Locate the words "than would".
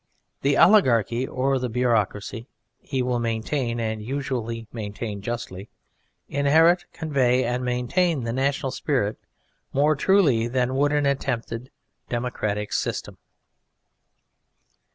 10.47-10.91